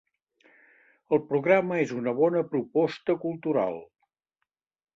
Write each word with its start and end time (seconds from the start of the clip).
El 1.17 1.21
programa 1.33 1.77
és 1.83 1.93
una 1.99 2.15
bona 2.21 2.43
proposta 2.55 3.19
cultural. 3.27 3.81